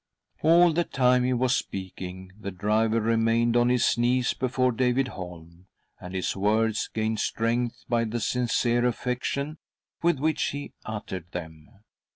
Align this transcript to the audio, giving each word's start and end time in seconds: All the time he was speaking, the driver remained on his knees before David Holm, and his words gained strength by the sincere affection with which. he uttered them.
All 0.41 0.73
the 0.73 0.83
time 0.83 1.23
he 1.25 1.31
was 1.33 1.55
speaking, 1.55 2.31
the 2.35 2.49
driver 2.49 2.99
remained 2.99 3.55
on 3.55 3.69
his 3.69 3.99
knees 3.99 4.33
before 4.33 4.71
David 4.71 5.09
Holm, 5.09 5.67
and 5.99 6.15
his 6.15 6.35
words 6.35 6.87
gained 6.91 7.19
strength 7.19 7.85
by 7.87 8.05
the 8.05 8.19
sincere 8.19 8.83
affection 8.87 9.59
with 10.01 10.17
which. 10.17 10.41
he 10.53 10.73
uttered 10.87 11.31
them. 11.33 11.69